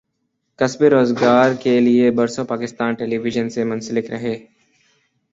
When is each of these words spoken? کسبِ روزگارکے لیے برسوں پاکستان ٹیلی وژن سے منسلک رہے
کسبِ 0.59 0.83
روزگارکے 0.89 1.79
لیے 1.79 2.09
برسوں 2.11 2.45
پاکستان 2.45 2.93
ٹیلی 2.95 3.17
وژن 3.17 3.49
سے 3.49 3.63
منسلک 3.63 4.09
رہے 4.11 4.35